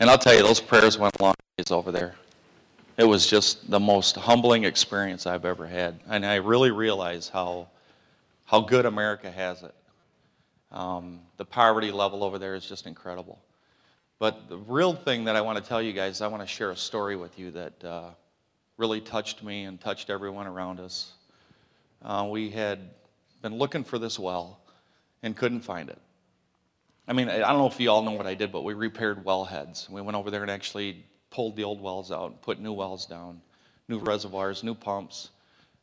[0.00, 2.16] And I'll tell you, those prayers went long ways over there.
[2.96, 6.00] It was just the most humbling experience I've ever had.
[6.08, 7.68] And I really realize how,
[8.44, 9.74] how good America has it.
[10.72, 13.38] Um, the poverty level over there is just incredible.
[14.18, 16.70] But the real thing that I want to tell you guys, I want to share
[16.70, 18.10] a story with you that uh,
[18.76, 21.12] really touched me and touched everyone around us.
[22.02, 22.80] Uh, we had
[23.42, 24.58] been looking for this well
[25.22, 25.98] and couldn't find it.
[27.06, 29.24] I mean, I don't know if you all know what I did, but we repaired
[29.24, 29.88] well heads.
[29.90, 33.42] We went over there and actually pulled the old wells out, put new wells down,
[33.88, 35.30] new reservoirs, new pumps,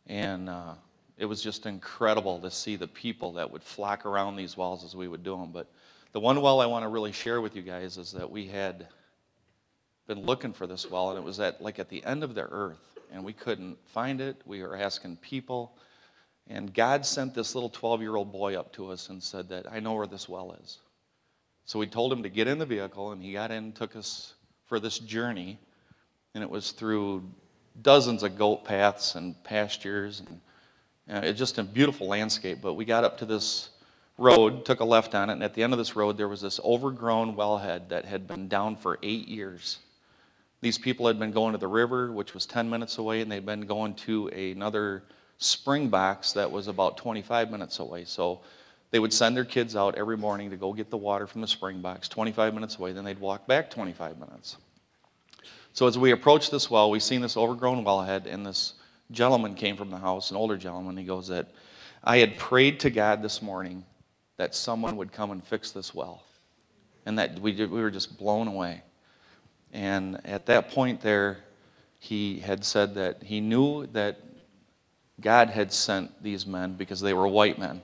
[0.08, 0.74] and uh,
[1.18, 4.96] it was just incredible to see the people that would flock around these wells as
[4.96, 5.52] we would do them.
[5.52, 5.68] But
[6.12, 8.88] the one well I want to really share with you guys is that we had
[10.08, 12.48] been looking for this well, and it was at like at the end of the
[12.50, 14.42] earth, and we couldn't find it.
[14.48, 15.78] We were asking people,
[16.48, 19.94] and God sent this little 12-year-old boy up to us and said that I know
[19.94, 20.80] where this well is.
[21.66, 23.96] So we told him to get in the vehicle, and he got in, and took
[23.96, 24.34] us
[24.66, 25.60] for this journey,
[26.34, 27.24] and it was through
[27.82, 30.42] dozens of goat paths and pastures, and
[31.10, 32.60] uh, it's just a beautiful landscape.
[32.62, 33.70] But we got up to this
[34.18, 36.42] road, took a left on it, and at the end of this road, there was
[36.42, 39.80] this overgrown wellhead that had been down for eight years.
[40.62, 43.46] These people had been going to the river, which was 10 minutes away, and they'd
[43.46, 45.04] been going to another
[45.38, 48.06] spring box that was about 25 minutes away.
[48.06, 48.42] So
[48.92, 51.48] they would send their kids out every morning to go get the water from the
[51.48, 54.58] spring box 25 minutes away, then they'd walk back 25 minutes.
[55.74, 58.74] So as we approached this well, we seen this overgrown wellhead, and this
[59.10, 60.98] gentleman came from the house, an older gentleman.
[60.98, 61.48] He goes that
[62.04, 63.86] I had prayed to God this morning
[64.36, 66.24] that someone would come and fix this well,
[67.06, 68.84] and that we, we were just blown away.
[69.72, 71.38] And at that point there,
[72.00, 74.20] he had said that he knew that
[75.22, 77.82] God had sent these men because they were white men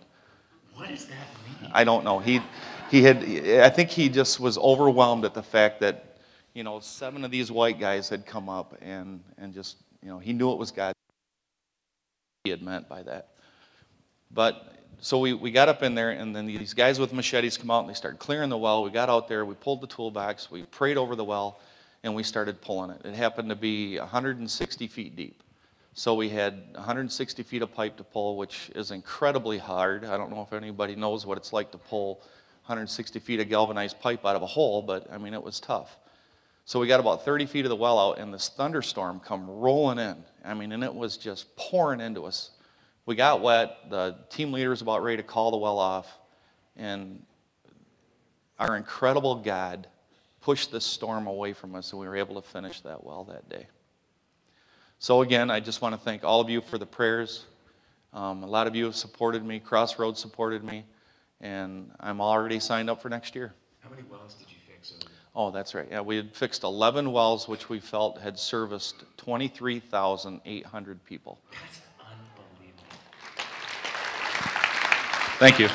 [0.77, 1.15] what does that
[1.61, 1.71] mean?
[1.73, 2.19] I don't know.
[2.19, 2.39] He,
[2.91, 3.17] he had,
[3.63, 6.17] I think he just was overwhelmed at the fact that,
[6.53, 10.19] you know, seven of these white guys had come up and, and just, you know,
[10.19, 10.93] he knew it was God.
[12.43, 13.29] He had meant by that.
[14.31, 17.71] But so we, we got up in there, and then these guys with machetes come
[17.71, 18.83] out and they started clearing the well.
[18.83, 21.59] We got out there, we pulled the toolbox, we prayed over the well,
[22.03, 23.01] and we started pulling it.
[23.03, 25.43] It happened to be 160 feet deep.
[25.97, 30.05] So we had 160 feet of pipe to pull, which is incredibly hard.
[30.05, 32.19] I don't know if anybody knows what it's like to pull
[32.67, 35.97] 160 feet of galvanized pipe out of a hole, but I mean, it was tough.
[36.65, 39.97] So we got about 30 feet of the well out, and this thunderstorm come rolling
[39.97, 40.23] in.
[40.45, 42.51] I mean, and it was just pouring into us.
[43.07, 43.89] We got wet.
[43.89, 46.15] The team leader was about ready to call the well off,
[46.75, 47.23] and
[48.59, 49.87] our incredible God
[50.41, 53.49] pushed this storm away from us, and we were able to finish that well that
[53.49, 53.65] day.
[54.99, 57.45] So, again, I just want to thank all of you for the prayers.
[58.13, 60.85] Um, a lot of you have supported me, Crossroads supported me,
[61.39, 63.53] and I'm already signed up for next year.
[63.81, 65.87] How many wells did you fix over Oh, that's right.
[65.91, 71.39] Yeah, we had fixed 11 wells, which we felt had serviced 23,800 people.
[71.51, 72.83] That's unbelievable.
[75.37, 75.69] Thank you.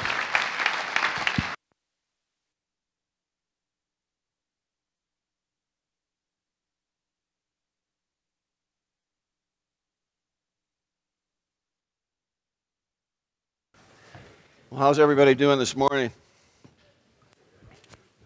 [14.73, 16.11] Well, how's everybody doing this morning?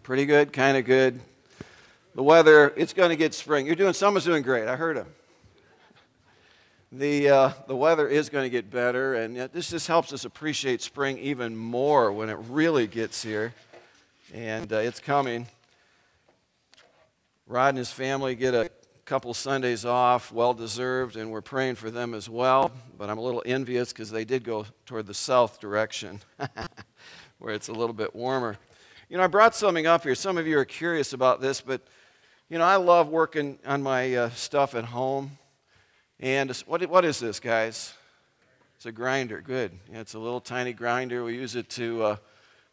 [0.01, 1.19] Pretty good, kind of good.
[2.15, 3.65] The weather, it's going to get spring.
[3.65, 4.65] You're doing, someone's doing great.
[4.65, 5.07] I heard him.
[6.93, 10.81] The, uh, the weather is going to get better, and this just helps us appreciate
[10.81, 13.53] spring even more when it really gets here.
[14.33, 15.47] And uh, it's coming.
[17.45, 18.71] Rod and his family get a
[19.07, 22.73] couple Sundays off, well deserved, and we're praying for them as well.
[22.97, 26.19] But I'm a little envious because they did go toward the south direction,
[27.39, 28.57] where it's a little bit warmer.
[29.07, 30.13] You know, I brought something up here.
[30.13, 31.81] Some of you are curious about this, but
[32.49, 35.37] you know, I love working on my uh, stuff at home.
[36.19, 37.93] And what, what is this, guys?
[38.75, 39.39] It's a grinder.
[39.39, 39.71] Good.
[39.89, 41.23] Yeah, it's a little tiny grinder.
[41.23, 42.15] We use it to, uh,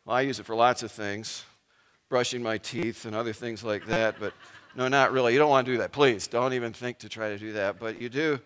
[0.04, 1.44] well, I use it for lots of things,
[2.08, 4.16] brushing my teeth and other things like that.
[4.19, 4.34] But
[4.76, 5.32] no, not really.
[5.32, 5.93] You don't want to do that.
[5.93, 7.79] Please, don't even think to try to do that.
[7.79, 8.41] But you do,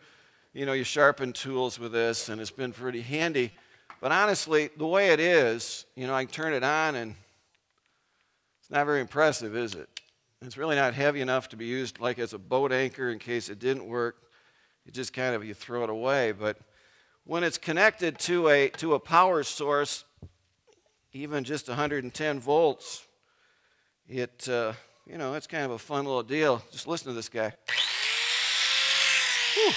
[0.52, 3.52] you know, you sharpen tools with this, and it's been pretty handy.
[4.00, 7.14] But honestly, the way it is, you know, I turn it on, and
[8.60, 9.88] it's not very impressive, is it?
[10.42, 13.48] It's really not heavy enough to be used like as a boat anchor in case
[13.48, 14.16] it didn't work.
[14.84, 16.32] You just kind of you throw it away.
[16.32, 16.58] But
[17.24, 20.04] when it's connected to a to a power source,
[21.12, 23.06] even just 110 volts,
[24.08, 24.74] it uh,
[25.08, 26.62] you know, it's kind of a fun little deal.
[26.70, 27.52] Just listen to this guy.
[29.54, 29.72] Whew.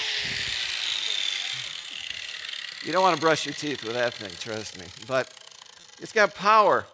[2.84, 4.86] You don't want to brush your teeth with that thing, trust me.
[5.08, 5.32] But
[6.00, 6.86] it's got power.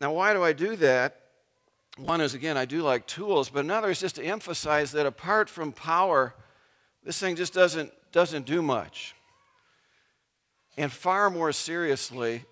[0.00, 1.22] Now, why do I do that?
[1.96, 5.48] one is, again, I do like tools, but another is just to emphasize that apart
[5.48, 6.34] from power,
[7.02, 9.14] this thing just doesn't, doesn't do much.
[10.76, 12.44] And far more seriously,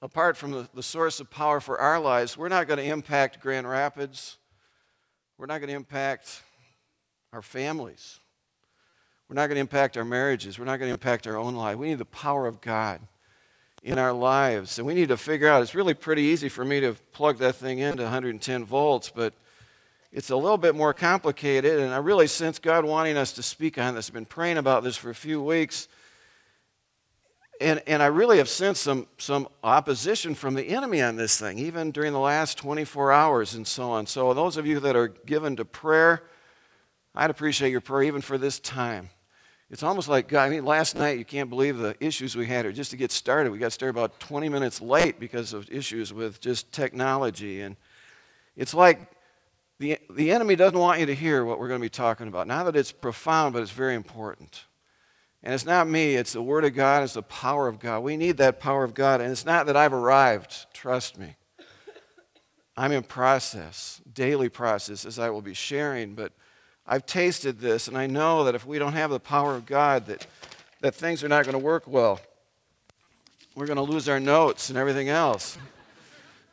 [0.00, 3.40] apart from the, the source of power for our lives, we're not going to impact
[3.40, 4.36] Grand Rapids.
[5.36, 6.42] We're not going to impact
[7.32, 8.20] our families.
[9.28, 10.58] We're not going to impact our marriages.
[10.58, 11.76] We're not going to impact our own life.
[11.76, 13.00] We need the power of God
[13.82, 14.78] in our lives.
[14.78, 17.56] And we need to figure out it's really pretty easy for me to plug that
[17.56, 19.34] thing into 110 volts, but
[20.12, 21.78] it's a little bit more complicated.
[21.78, 24.08] And I really sense God wanting us to speak on this.
[24.08, 25.88] I've been praying about this for a few weeks.
[27.60, 31.58] And, and I really have sensed some, some opposition from the enemy on this thing,
[31.58, 34.06] even during the last 24 hours and so on.
[34.06, 36.22] So, those of you that are given to prayer,
[37.14, 39.10] I'd appreciate your prayer even for this time.
[39.70, 42.64] It's almost like, God, I mean, last night, you can't believe the issues we had,
[42.64, 43.52] or just to get started.
[43.52, 47.60] We got started about 20 minutes late because of issues with just technology.
[47.60, 47.76] And
[48.56, 49.00] it's like
[49.78, 52.46] the, the enemy doesn't want you to hear what we're going to be talking about.
[52.46, 54.64] Now that it's profound, but it's very important.
[55.42, 58.00] And it's not me, it's the Word of God, it's the power of God.
[58.00, 59.20] We need that power of God.
[59.20, 61.36] And it's not that I've arrived, trust me.
[62.76, 66.32] I'm in process, daily process, as I will be sharing, but
[66.86, 70.06] I've tasted this, and I know that if we don't have the power of God,
[70.06, 70.26] that,
[70.80, 72.20] that things are not going to work well.
[73.54, 75.58] We're going to lose our notes and everything else.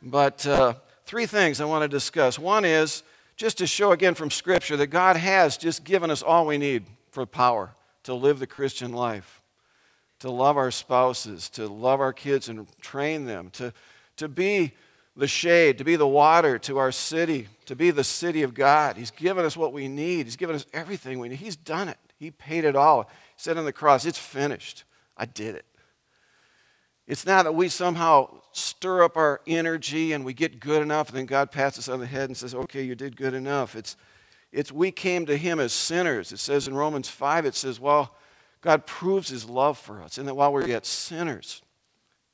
[0.02, 0.74] But uh,
[1.04, 2.38] three things I want to discuss.
[2.38, 3.04] One is
[3.36, 6.86] just to show again from Scripture that God has just given us all we need
[7.10, 7.75] for power
[8.06, 9.42] to live the Christian life,
[10.20, 13.72] to love our spouses, to love our kids and train them, to,
[14.16, 14.72] to be
[15.16, 18.96] the shade, to be the water to our city, to be the city of God.
[18.96, 20.26] He's given us what we need.
[20.26, 21.38] He's given us everything we need.
[21.38, 21.98] He's done it.
[22.16, 23.02] He paid it all.
[23.02, 23.08] He
[23.38, 24.84] said on the cross, It's finished.
[25.16, 25.64] I did it.
[27.08, 31.18] It's not that we somehow stir up our energy and we get good enough, and
[31.18, 33.74] then God pats us on the head and says, Okay, you did good enough.
[33.74, 33.96] It's,
[34.52, 36.32] it's we came to Him as sinners.
[36.32, 38.14] It says in Romans 5, it says, Well,
[38.60, 41.62] God proves His love for us, and that while we're yet sinners,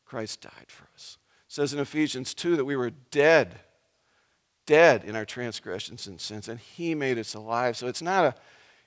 [0.04, 1.16] Christ died for us
[1.46, 3.60] It says in Ephesians 2 that we were dead,
[4.66, 7.76] dead in our transgressions and sins, and He made us alive.
[7.76, 8.34] So it's not a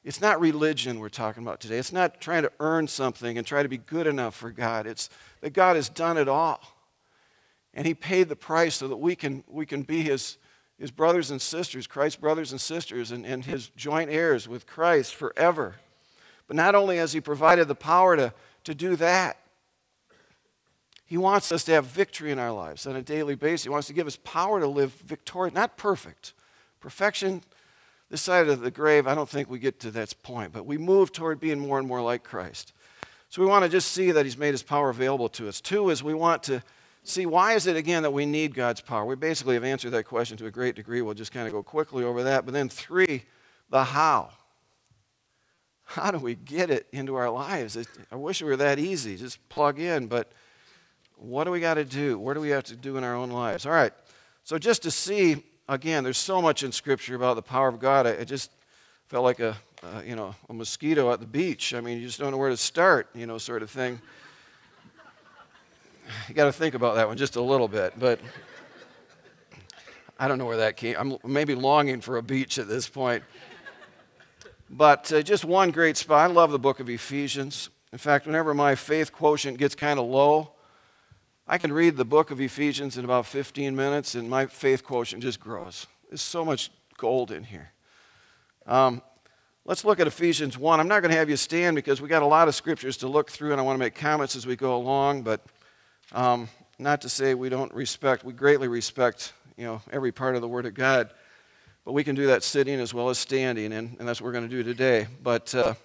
[0.06, 1.80] it's not religion we're talking about today.
[1.80, 4.86] It's not trying to earn something and try to be good enough for God.
[4.86, 5.10] It's
[5.42, 6.62] that God has done it all.
[7.74, 10.38] And He paid the price so that we can, we can be His,
[10.77, 15.16] his brothers and sisters, Christ's brothers and sisters, and, and His joint heirs with Christ
[15.16, 15.75] forever.
[16.48, 18.33] But not only has He provided the power to,
[18.66, 19.38] to do that,
[21.07, 23.63] he wants us to have victory in our lives on a daily basis.
[23.63, 26.33] He wants to give us power to live victorious, not perfect.
[26.80, 27.44] Perfection,
[28.10, 30.80] this side of the grave, I don't think we get to that point, but we
[30.80, 32.74] move toward being more and more like Christ.
[33.30, 35.62] So we want to just see that He's made His power available to us.
[35.62, 36.63] Two is we want to
[37.06, 39.06] see why is it again that we need God's power?
[39.06, 41.02] We basically have answered that question to a great degree.
[41.02, 42.46] We'll just kind of go quickly over that.
[42.46, 43.24] But then three,
[43.69, 44.31] the how.
[45.86, 47.78] How do we get it into our lives?
[48.12, 49.18] I wish it were that easy.
[49.18, 50.31] Just plug in, but
[51.16, 52.18] what do we got to do?
[52.18, 53.66] What do we have to do in our own lives?
[53.66, 53.94] All right.
[54.44, 58.08] So, just to see, again, there's so much in Scripture about the power of God.
[58.08, 58.51] I, just
[59.08, 61.74] felt like a, uh, you know, a mosquito at the beach.
[61.74, 64.01] I mean, you just don't know where to start, you know, sort of thing.
[66.28, 67.94] You got to think about that one just a little bit.
[67.98, 68.19] But
[70.18, 70.96] I don't know where that came.
[70.98, 73.24] I'm maybe longing for a beach at this point.
[74.70, 76.29] But uh, just one great spot.
[76.29, 77.70] I love the book of Ephesians.
[77.91, 80.51] In fact, whenever my faith quotient gets kind of low,
[81.48, 85.22] I can read the book of Ephesians in about 15 minutes, and my faith quotient
[85.22, 85.86] just grows.
[86.10, 87.72] There's so much gold in here.
[88.65, 89.03] Um,
[89.63, 90.79] let's look at Ephesians 1.
[90.79, 93.08] I'm not going to have you stand because we got a lot of scriptures to
[93.08, 95.41] look through, and I want to make comments as we go along, but
[96.12, 100.41] um, not to say we don't respect, we greatly respect you know, every part of
[100.41, 101.09] the Word of God,
[101.85, 104.33] but we can do that sitting as well as standing, and, and that's what we're
[104.33, 105.07] going to do today.
[105.24, 105.75] But uh,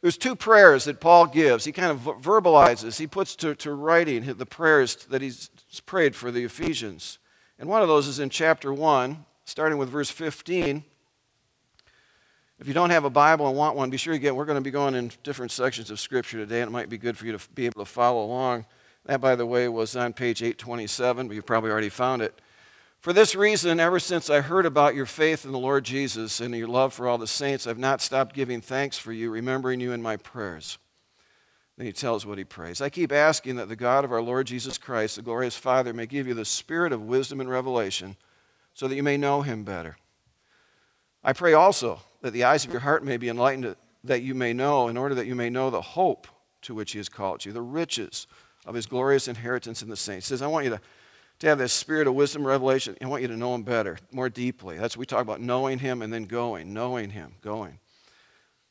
[0.00, 1.64] there's two prayers that Paul gives.
[1.64, 5.50] He kind of verbalizes, he puts to, to writing the prayers that he's
[5.86, 7.18] prayed for the Ephesians.
[7.58, 10.82] And one of those is in chapter 1, starting with verse 15.
[12.58, 14.34] If you don't have a Bible and want one, be sure you get.
[14.34, 16.98] We're going to be going in different sections of Scripture today, and it might be
[16.98, 18.66] good for you to be able to follow along.
[19.06, 22.40] That, by the way, was on page 827, but you've probably already found it.
[23.00, 26.54] For this reason, ever since I heard about your faith in the Lord Jesus and
[26.54, 29.92] your love for all the saints, I've not stopped giving thanks for you, remembering you
[29.92, 30.76] in my prayers.
[31.78, 32.82] Then he tells what he prays.
[32.82, 36.04] I keep asking that the God of our Lord Jesus Christ, the glorious Father, may
[36.04, 38.16] give you the spirit of wisdom and revelation
[38.74, 39.96] so that you may know him better.
[41.24, 44.52] I pray also that the eyes of your heart may be enlightened, that you may
[44.52, 46.26] know, in order that you may know the hope
[46.62, 48.26] to which he has called you, the riches
[48.70, 50.28] of his glorious inheritance in the saints.
[50.28, 50.80] He says, I want you to
[51.40, 52.96] to have this spirit of wisdom, revelation.
[53.02, 54.76] I want you to know Him better, more deeply.
[54.76, 57.78] That's what we talk about knowing Him and then going, knowing Him, going.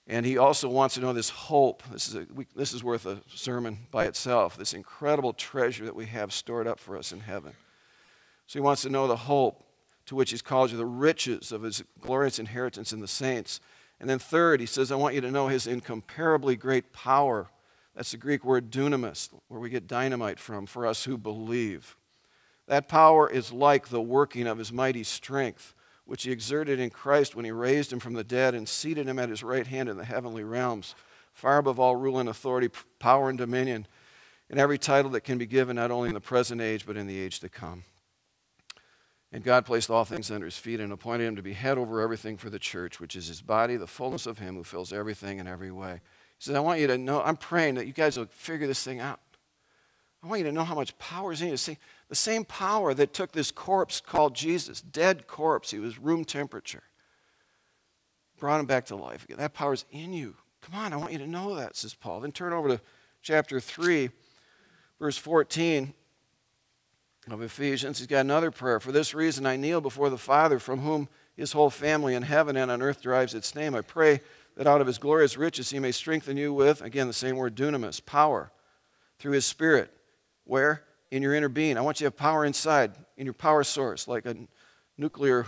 [0.08, 1.82] And He also wants to know this hope.
[1.91, 5.96] This is, a, we, this is worth a sermon by itself, this incredible treasure that
[5.96, 7.53] we have stored up for us in heaven.
[8.46, 9.63] So He wants to know the hope
[10.06, 13.60] to which He's called you, the riches of His glorious inheritance in the saints.
[14.00, 17.50] And then, third, He says, I want you to know His incomparably great power.
[18.00, 21.98] That's the Greek word dunamis, where we get dynamite from, for us who believe.
[22.65, 25.75] That power is like the working of his mighty strength,
[26.06, 29.20] which he exerted in Christ when he raised him from the dead and seated him
[29.20, 30.96] at his right hand in the heavenly realms,
[31.34, 33.86] far above all rule and authority, power and dominion,
[34.50, 37.06] and every title that can be given not only in the present age, but in
[37.06, 37.84] the age to come.
[39.34, 42.00] And God placed all things under his feet and appointed him to be head over
[42.00, 45.39] everything for the church, which is his body, the fullness of him who fills everything
[45.39, 46.00] in every way.
[46.39, 48.84] He says, I want you to know, I'm praying that you guys will figure this
[48.84, 49.19] thing out.
[50.24, 51.58] I want you to know how much power is in you.
[51.58, 51.77] See,
[52.08, 56.84] the same power that took this corpse called Jesus, dead corpse, he was room temperature,
[58.39, 59.38] brought him back to life again.
[59.38, 60.36] That power is in you.
[60.62, 62.22] Come on, I want you to know that, says Paul.
[62.22, 62.81] Then turn over to
[63.22, 64.10] chapter 3,
[65.00, 65.93] verse 14
[67.29, 68.00] of Ephesians.
[68.00, 68.79] He's got another prayer.
[68.79, 72.58] For this reason, I kneel before the Father, from whom his whole family in heaven
[72.58, 73.75] and on earth derives its name.
[73.75, 74.22] I pray
[74.60, 77.56] that out of his glorious riches he may strengthen you with, again, the same word,
[77.56, 78.51] dunamis, power,
[79.18, 79.89] through his Spirit
[80.44, 80.84] where?
[81.12, 81.78] In your inner being.
[81.78, 84.36] I want you to have power inside, in your power source, like a
[84.98, 85.46] nuclear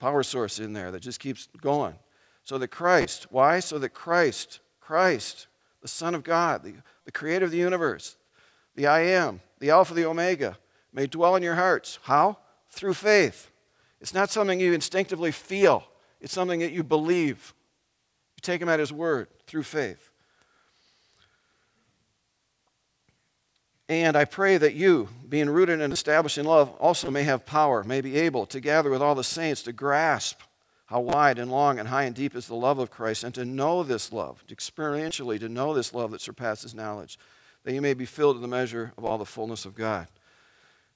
[0.00, 1.94] power source in there that just keeps going.
[2.42, 3.60] So that Christ, why?
[3.60, 5.46] So that Christ, Christ,
[5.80, 8.16] the Son of God, the, the creator of the universe,
[8.74, 10.58] the I am, the Alpha, the Omega,
[10.92, 12.00] may dwell in your hearts.
[12.02, 12.38] How?
[12.68, 13.52] Through faith.
[14.00, 15.84] It's not something you instinctively feel,
[16.20, 17.54] it's something that you believe.
[18.40, 20.08] You take him at his word through faith.
[23.86, 27.84] And I pray that you, being rooted and established in love, also may have power,
[27.84, 30.40] may be able, to gather with all the saints, to grasp
[30.86, 33.44] how wide and long and high and deep is the love of Christ, and to
[33.44, 37.18] know this love, experientially to know this love that surpasses knowledge,
[37.64, 40.06] that you may be filled to the measure of all the fullness of God.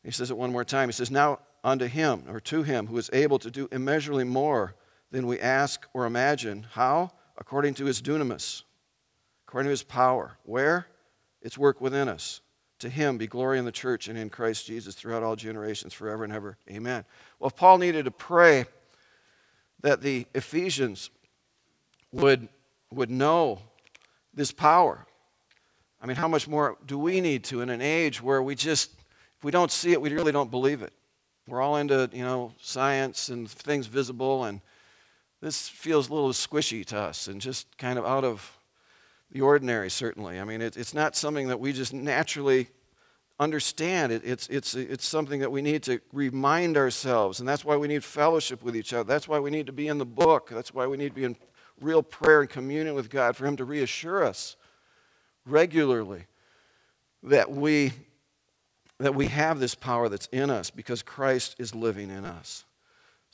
[0.02, 0.88] He says it one more time.
[0.88, 4.76] He says, Now unto him, or to him, who is able to do immeasurably more
[5.10, 6.68] than we ask or imagine.
[6.72, 7.10] How?
[7.36, 8.62] According to his dunamis,
[9.46, 10.38] according to his power.
[10.44, 10.86] Where?
[11.42, 12.40] It's work within us.
[12.80, 16.24] To him be glory in the church and in Christ Jesus throughout all generations, forever
[16.24, 16.56] and ever.
[16.70, 17.04] Amen.
[17.38, 18.66] Well, if Paul needed to pray
[19.80, 21.10] that the Ephesians
[22.12, 22.48] would,
[22.90, 23.60] would know
[24.32, 25.06] this power.
[26.00, 28.90] I mean, how much more do we need to in an age where we just,
[29.38, 30.92] if we don't see it, we really don't believe it?
[31.46, 34.60] We're all into, you know, science and things visible, and
[35.44, 38.58] this feels a little squishy to us and just kind of out of
[39.30, 40.40] the ordinary, certainly.
[40.40, 42.68] I mean, it, it's not something that we just naturally
[43.38, 44.10] understand.
[44.10, 47.88] It, it's, it's, it's something that we need to remind ourselves, and that's why we
[47.88, 49.04] need fellowship with each other.
[49.04, 50.48] That's why we need to be in the book.
[50.48, 51.36] That's why we need to be in
[51.78, 54.56] real prayer and communion with God for Him to reassure us
[55.44, 56.24] regularly
[57.22, 57.92] that we,
[58.98, 62.64] that we have this power that's in us because Christ is living in us.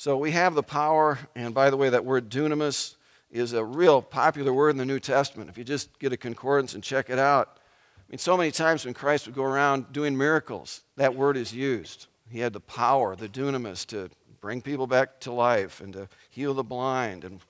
[0.00, 2.95] So we have the power, and by the way, that word dunamis
[3.30, 5.50] is a real popular word in the New Testament.
[5.50, 8.87] If you just get a concordance and check it out, I mean, so many times
[8.87, 12.07] when Christ would go around doing miracles, that word is used.
[12.30, 14.09] He had the power, the dunamis, to
[14.40, 17.40] bring people back to life and to heal the blind and,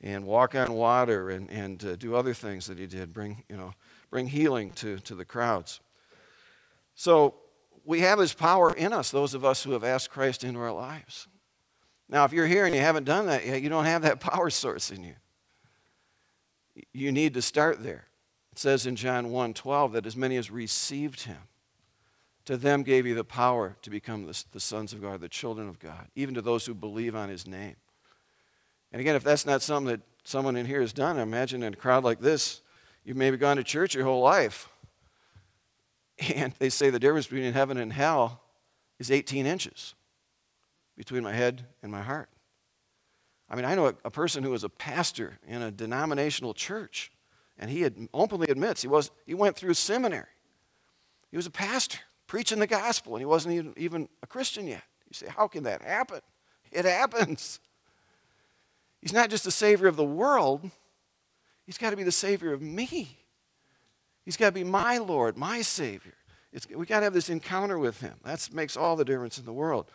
[0.00, 3.56] and walk on water and, and uh, do other things that he did, bring, you
[3.56, 3.74] know,
[4.10, 5.78] bring healing to, to the crowds.
[6.96, 7.36] So
[7.84, 10.72] we have his power in us, those of us who have asked Christ into our
[10.72, 11.28] lives.
[12.10, 14.50] Now, if you're here and you haven't done that yet, you don't have that power
[14.50, 15.14] source in you.
[16.92, 18.06] You need to start there.
[18.52, 21.38] It says in John 1 12 that as many as received him,
[22.46, 25.68] to them gave he the power to become the, the sons of God, the children
[25.68, 27.76] of God, even to those who believe on his name.
[28.92, 31.76] And again, if that's not something that someone in here has done, imagine in a
[31.76, 32.60] crowd like this,
[33.04, 34.68] you've maybe gone to church your whole life.
[36.34, 38.42] And they say the difference between heaven and hell
[38.98, 39.94] is 18 inches
[41.00, 42.28] between my head and my heart.
[43.48, 47.10] I mean, I know a, a person who was a pastor in a denominational church,
[47.58, 50.26] and he had openly admits he, was, he went through seminary.
[51.30, 54.82] He was a pastor preaching the gospel, and he wasn't even, even a Christian yet.
[55.08, 56.20] You say, how can that happen?
[56.70, 57.58] It happens.
[59.00, 60.70] He's not just the Savior of the world,
[61.66, 63.18] He's got to be the Savior of me.
[64.24, 66.14] He's got to be my Lord, my Savior.
[66.52, 68.14] It's, we got to have this encounter with Him.
[68.22, 69.90] That makes all the difference in the world.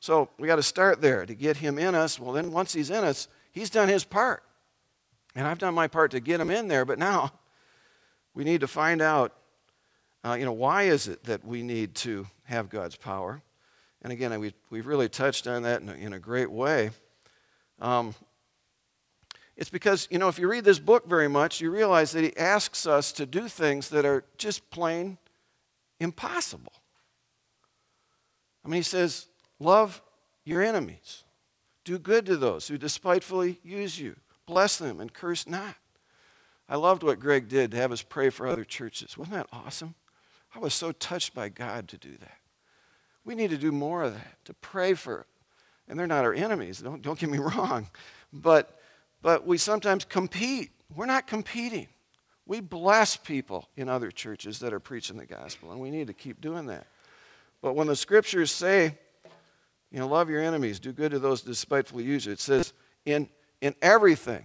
[0.00, 2.18] So we got to start there to get him in us.
[2.18, 4.42] Well, then once he's in us, he's done his part.
[5.36, 7.32] And I've done my part to get him in there, but now
[8.34, 9.34] we need to find out,
[10.24, 13.42] uh, you know, why is it that we need to have God's power?
[14.02, 16.90] And again, we, we've really touched on that in a, in a great way.
[17.78, 18.14] Um,
[19.56, 22.34] it's because, you know, if you read this book very much, you realize that he
[22.38, 25.18] asks us to do things that are just plain
[25.98, 26.72] impossible.
[28.64, 29.26] I mean, he says,
[29.60, 30.00] Love
[30.44, 31.24] your enemies,
[31.84, 35.76] do good to those who despitefully use you, bless them and curse not.
[36.68, 39.18] I loved what Greg did to have us pray for other churches.
[39.18, 39.94] Wasn't that awesome?
[40.54, 42.38] I was so touched by God to do that.
[43.24, 45.26] We need to do more of that, to pray for,
[45.88, 47.88] and they're not our enemies, don't, don't get me wrong,
[48.32, 48.80] but,
[49.20, 50.70] but we sometimes compete.
[50.94, 51.88] We're not competing.
[52.46, 56.14] We bless people in other churches that are preaching the gospel, and we need to
[56.14, 56.86] keep doing that.
[57.60, 58.96] But when the scriptures say,
[59.90, 62.72] you know, love your enemies, do good to those despitefully use you, it says,
[63.04, 63.28] in,
[63.60, 64.44] in everything,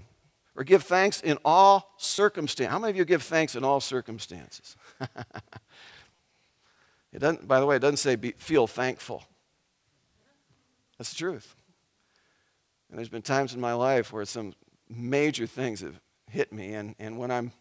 [0.56, 2.72] or give thanks in all circumstances.
[2.72, 4.76] How many of you give thanks in all circumstances?
[7.12, 9.24] it doesn't, by the way, it doesn't say be, feel thankful.
[10.98, 11.56] That's the truth.
[12.90, 14.54] And there's been times in my life where some
[14.90, 16.00] major things have
[16.30, 17.52] hit me, and, and when I'm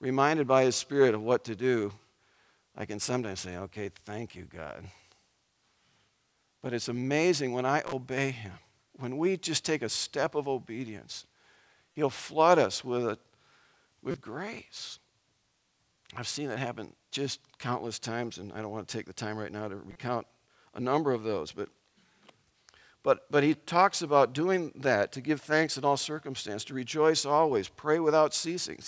[0.00, 1.92] reminded by His Spirit of what to do,
[2.76, 4.84] I can sometimes say, okay, thank you, God.
[6.64, 8.54] But it's amazing when I obey Him,
[8.94, 11.26] when we just take a step of obedience,
[11.92, 13.18] He'll flood us with, a,
[14.02, 14.98] with grace.
[16.16, 19.36] I've seen it happen just countless times, and I don't want to take the time
[19.36, 20.26] right now to recount
[20.74, 21.68] a number of those, but
[23.02, 27.26] but, but he talks about doing that to give thanks in all circumstances, to rejoice
[27.26, 28.78] always, pray without ceasing.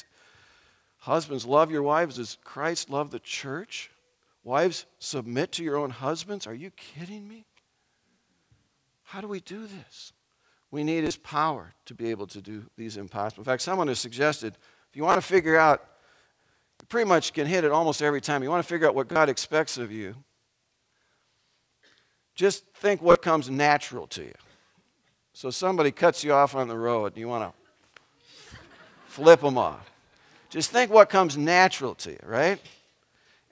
[1.01, 3.91] Husbands, love your wives as Christ loved the church.
[4.43, 6.47] Wives, submit to your own husbands.
[6.47, 7.45] Are you kidding me?
[9.07, 10.13] How do we do this?
[10.73, 13.43] We need his power to be able to do these impossible.
[13.43, 14.59] In fact, someone has suggested
[14.91, 15.85] if you want to figure out,
[16.81, 18.43] you pretty much can hit it almost every time.
[18.43, 20.17] You want to figure out what God expects of you,
[22.35, 24.35] just think what comes natural to you.
[25.33, 28.59] So somebody cuts you off on the road and you want to
[29.07, 29.91] flip them off.
[30.51, 32.61] Just think what comes natural to you, right?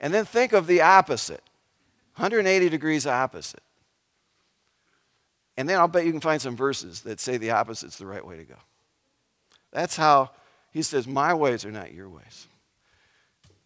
[0.01, 1.43] And then think of the opposite
[2.17, 3.63] 180 degrees opposite.
[5.57, 8.25] And then I'll bet you can find some verses that say the opposite's the right
[8.25, 8.55] way to go.
[9.71, 10.31] That's how
[10.71, 12.47] he says, My ways are not your ways.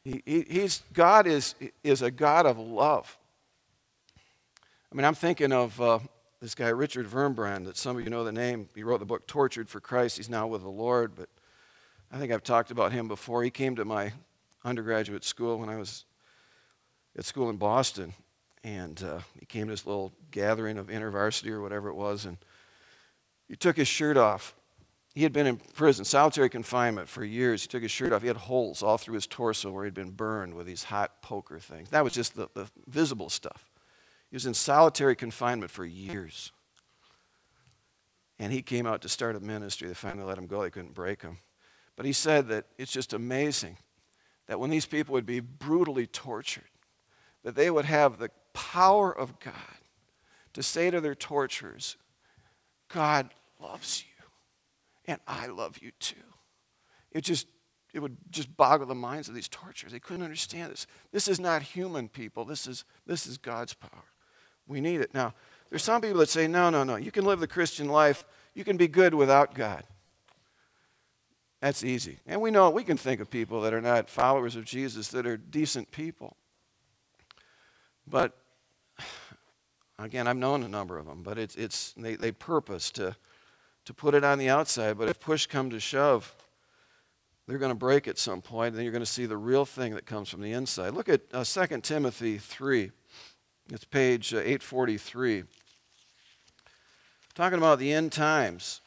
[0.04, 3.18] He, he, he's, God is, is a God of love.
[4.92, 6.00] I mean, I'm thinking of uh,
[6.42, 8.70] this guy, Richard Wurmbrand, that some of you know the name.
[8.74, 10.18] He wrote the book Tortured for Christ.
[10.18, 11.30] He's now with the Lord, but
[12.12, 13.44] I think I've talked about him before.
[13.44, 14.14] He came to my
[14.64, 16.06] undergraduate school when I was
[17.18, 18.14] at school in Boston,
[18.64, 22.38] and uh, he came to this little gathering of intervarsity or whatever it was, and
[23.48, 24.56] he took his shirt off.
[25.16, 27.64] He had been in prison, solitary confinement for years.
[27.64, 28.22] He took his shirt off.
[28.22, 31.60] He had holes all through his torso where he'd been burned with these hot poker
[31.60, 31.90] things.
[31.90, 33.66] That was just the, the visible stuff.
[34.30, 36.52] He was in solitary confinement for years.
[38.38, 39.88] And he came out to start a ministry.
[39.88, 41.40] They finally let him go, they couldn't break him.
[41.96, 43.78] But he said that it's just amazing
[44.48, 46.70] that when these people would be brutally tortured,
[47.44, 49.54] that they would have the power of God
[50.54, 51.98] to say to their torturers,
[52.88, 53.30] God
[53.62, 54.26] loves you,
[55.06, 56.16] and I love you too.
[57.12, 57.48] It just
[57.92, 59.92] it would just boggle the minds of these torturers.
[59.92, 60.86] They couldn't understand this.
[61.12, 62.46] This is not human people.
[62.46, 64.04] This is this is God's power.
[64.68, 65.14] We need it.
[65.14, 65.34] Now,
[65.70, 66.96] there's some people that say, no, no, no.
[66.96, 68.24] You can live the Christian life.
[68.54, 69.84] You can be good without God.
[71.62, 72.20] That's easy.
[72.26, 75.26] And we know we can think of people that are not followers of Jesus that
[75.26, 76.38] are decent people.
[78.10, 78.38] But
[80.00, 83.16] again, I've known a number of them, but it's, it's they, they purpose to,
[83.86, 84.98] to put it on the outside.
[84.98, 86.34] But if push come to shove,
[87.48, 89.66] they're going to break at some point, and then you're going to see the real
[89.66, 90.94] thing that comes from the inside.
[90.94, 92.92] Look at uh, 2 Timothy 3.
[93.72, 95.44] It's page uh, 843.
[97.36, 98.82] Talking about the end times.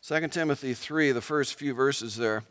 [0.00, 2.42] Second Timothy 3, the first few verses there,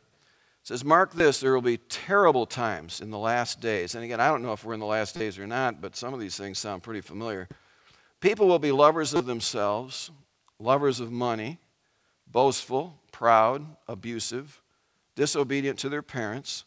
[0.71, 3.93] says, Mark this, there will be terrible times in the last days.
[3.93, 6.13] And again, I don't know if we're in the last days or not, but some
[6.13, 7.49] of these things sound pretty familiar.
[8.21, 10.11] People will be lovers of themselves,
[10.59, 11.57] lovers of money,
[12.25, 14.61] boastful, proud, abusive
[15.13, 16.63] disobedient to their parents,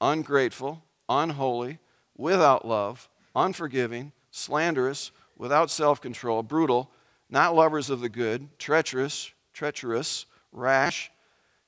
[0.00, 1.78] ungrateful, unholy,
[2.16, 6.90] without love, unforgiving, slanderous, without self control, brutal,
[7.28, 11.10] not lovers of the good, treacherous, treacherous, rash,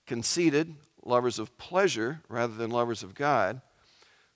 [0.06, 3.60] conceited, lovers of pleasure rather than lovers of God.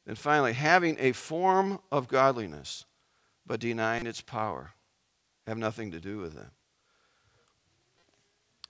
[0.06, 2.84] And finally, having a form of godliness,
[3.46, 4.72] but denying its power,
[5.46, 6.50] have nothing to do with them.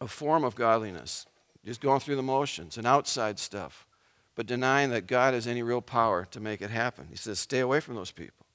[0.00, 1.26] A form of godliness
[1.64, 3.87] just going through the motions and outside stuff,
[4.34, 7.06] but denying that God has any real power to make it happen.
[7.11, 8.46] He says, stay away from those people.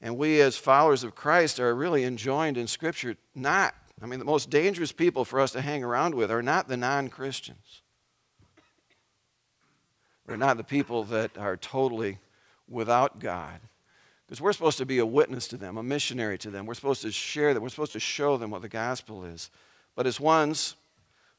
[0.00, 4.24] And we, as followers of Christ, are really enjoined in Scripture not, I mean, the
[4.24, 7.82] most dangerous people for us to hang around with are not the non Christians.
[10.32, 12.16] They're not the people that are totally
[12.66, 13.60] without God.
[14.26, 16.64] Because we're supposed to be a witness to them, a missionary to them.
[16.64, 19.50] We're supposed to share them, we're supposed to show them what the gospel is.
[19.94, 20.76] But as ones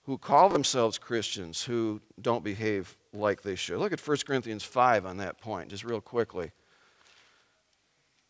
[0.04, 3.80] who call themselves Christians who don't behave like they should.
[3.80, 6.52] Look at 1 Corinthians 5 on that point, just real quickly.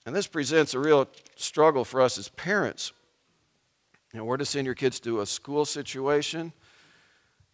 [0.05, 2.93] And this presents a real struggle for us as parents.
[4.13, 6.53] You know, where to send your kids to a school situation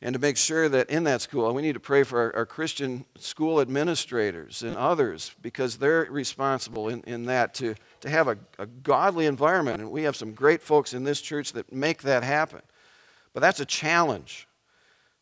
[0.01, 2.45] and to make sure that in that school, we need to pray for our, our
[2.45, 8.37] Christian school administrators and others because they're responsible in, in that to, to have a,
[8.57, 9.81] a godly environment.
[9.81, 12.61] And we have some great folks in this church that make that happen.
[13.33, 14.47] But that's a challenge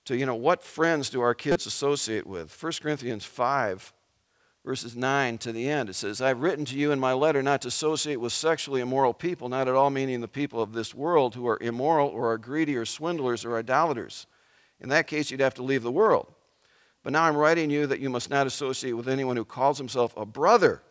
[0.06, 2.56] to, you know, what friends do our kids associate with?
[2.62, 3.94] 1 Corinthians 5
[4.64, 5.88] verses 9 to the end.
[5.88, 9.14] It says, I've written to you in my letter not to associate with sexually immoral
[9.14, 12.38] people, not at all meaning the people of this world who are immoral or are
[12.38, 14.28] greedy or swindlers or idolaters.
[14.80, 16.34] In that case, you'd have to leave the world.
[17.04, 20.16] But now I'm writing you that you must not associate with anyone who calls himself
[20.18, 20.82] a brother,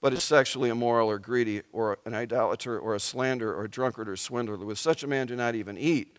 [0.00, 4.08] but is sexually immoral or greedy or an idolater or a slanderer or a drunkard
[4.08, 4.56] or a swindler.
[4.56, 6.18] With such a man, do not even eat.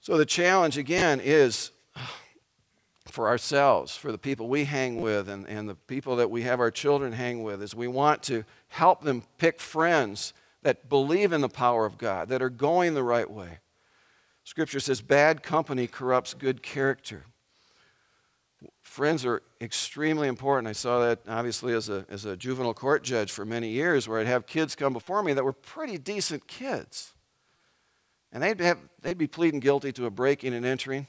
[0.00, 1.72] So the challenge again is
[3.06, 6.60] for ourselves, for the people we hang with, and, and the people that we have
[6.60, 11.40] our children hang with, is we want to help them pick friends that believe in
[11.40, 13.58] the power of God, that are going the right way.
[14.46, 17.24] Scripture says, bad company corrupts good character.
[18.80, 20.68] Friends are extremely important.
[20.68, 24.20] I saw that obviously as a, as a juvenile court judge for many years, where
[24.20, 27.12] I'd have kids come before me that were pretty decent kids.
[28.32, 31.08] And they'd, have, they'd be pleading guilty to a breaking and entering,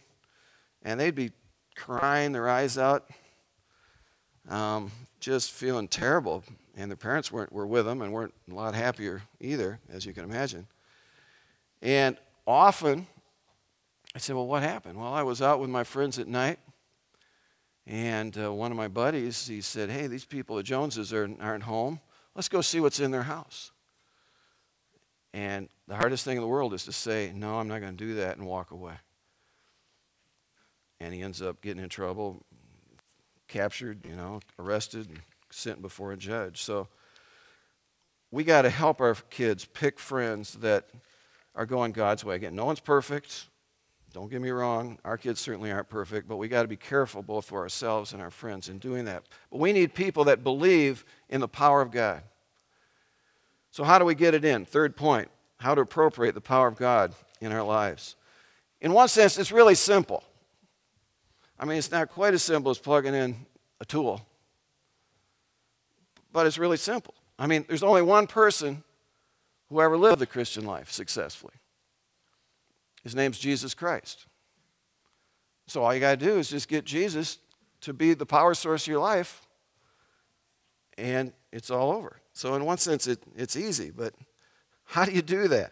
[0.82, 1.32] and they'd be
[1.76, 3.08] crying their eyes out,
[4.50, 6.43] um, just feeling terrible.
[6.76, 10.13] And their parents weren't, were with them and weren't a lot happier either, as you
[10.13, 10.65] can imagine.
[11.84, 13.06] And often,
[14.17, 14.99] I said, Well, what happened?
[14.99, 16.58] Well, I was out with my friends at night,
[17.86, 21.63] and uh, one of my buddies, he said, Hey, these people, the Joneses, are, aren't
[21.63, 21.99] home.
[22.34, 23.71] Let's go see what's in their house.
[25.34, 28.06] And the hardest thing in the world is to say, No, I'm not going to
[28.06, 28.95] do that, and walk away
[30.99, 32.43] and he ends up getting in trouble,
[33.47, 35.19] captured, you know, arrested, and
[35.51, 36.62] sent before a judge.
[36.62, 36.88] So
[38.32, 40.89] we got to help our kids pick friends that
[41.56, 42.36] are going God's way.
[42.36, 43.47] Again, no one's perfect.
[44.13, 47.22] Don't get me wrong, our kids certainly aren't perfect, but we got to be careful
[47.22, 49.24] both for ourselves and our friends in doing that.
[49.52, 52.24] But we need people that believe in the power of God.
[53.72, 54.65] So, how do we get it in?
[54.65, 58.15] Third point how to appropriate the power of God in our lives.
[58.80, 60.24] In one sense, it's really simple.
[61.60, 63.36] I mean, it's not quite as simple as plugging in
[63.82, 64.26] a tool,
[66.32, 67.15] but it's really simple.
[67.39, 68.84] I mean, there's only one person
[69.70, 71.54] who ever lived the Christian life successfully.
[73.08, 74.26] His name's Jesus Christ.
[75.65, 77.38] So all you got to do is just get Jesus
[77.80, 79.48] to be the power source of your life,
[80.98, 82.20] and it's all over.
[82.34, 84.13] So, in one sense, it, it's easy, but
[84.84, 85.72] how do you do that?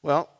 [0.00, 0.30] Well,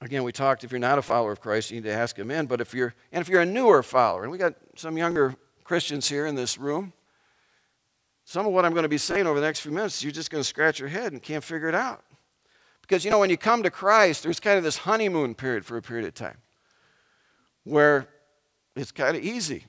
[0.00, 2.32] Again, we talked if you're not a follower of Christ, you need to ask him
[2.32, 2.46] in.
[2.46, 6.08] But if you're, and if you're a newer follower, and we got some younger Christians
[6.08, 6.92] here in this room,
[8.24, 10.28] some of what I'm going to be saying over the next few minutes, you're just
[10.28, 12.02] going to scratch your head and can't figure it out.
[12.92, 15.78] Because, you know, when you come to Christ, there's kind of this honeymoon period for
[15.78, 16.36] a period of time
[17.64, 18.06] where
[18.76, 19.64] it's kind of easy.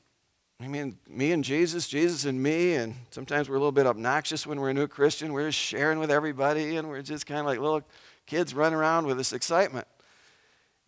[0.60, 4.46] I mean, me and Jesus, Jesus and me, and sometimes we're a little bit obnoxious
[4.46, 5.32] when we're a new Christian.
[5.32, 7.84] We're just sharing with everybody, and we're just kind of like little
[8.26, 9.88] kids running around with this excitement.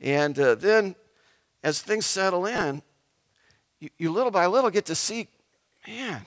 [0.02, 0.96] And uh, then
[1.64, 2.82] as things settle in,
[3.80, 5.30] you, you little by little get to see,
[5.88, 6.26] man,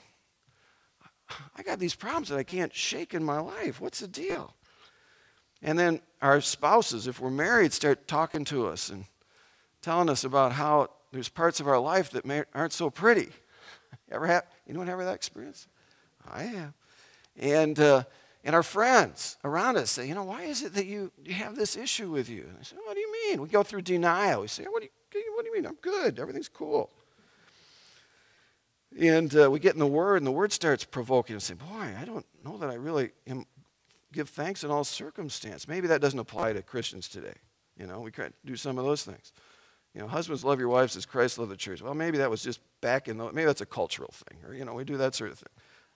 [1.54, 3.78] I got these problems that I can't shake in my life.
[3.78, 4.54] What's the deal?
[5.62, 9.04] And then our spouses, if we're married, start talking to us and
[9.82, 13.30] telling us about how there's parts of our life that may, aren't so pretty.
[14.10, 14.44] Ever have?
[14.68, 15.66] Anyone ever that experience?
[16.30, 16.74] I have.
[17.36, 18.04] And uh,
[18.44, 21.56] and our friends around us say, you know, why is it that you, you have
[21.56, 22.44] this issue with you?
[22.48, 23.42] And I say, what do you mean?
[23.42, 24.42] We go through denial.
[24.42, 25.66] We say, what do you, what do you mean?
[25.66, 26.18] I'm good.
[26.18, 26.90] Everything's cool.
[28.98, 31.44] And uh, we get in the Word, and the Word starts provoking us.
[31.44, 33.44] Say, boy, I don't know that I really am,
[34.12, 35.68] give thanks in all circumstance.
[35.68, 37.34] Maybe that doesn't apply to Christians today.
[37.76, 39.32] You know, we can't do some of those things.
[39.94, 41.82] You know, husbands love your wives as Christ loved the church.
[41.82, 44.64] Well, maybe that was just back in the, maybe that's a cultural thing, or you
[44.64, 45.48] know, we do that sort of thing.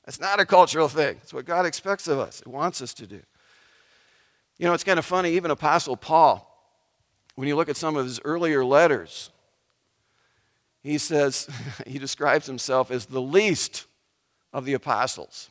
[0.05, 1.19] That's not a cultural thing.
[1.23, 3.23] It's what God expects of us, He wants us to do.
[4.59, 6.49] You know, it's kind of funny, even Apostle Paul,
[7.35, 9.31] when you look at some of his earlier letters,
[10.83, 11.49] he says,
[11.87, 13.87] he describes himself as the least
[14.53, 15.51] of the apostles.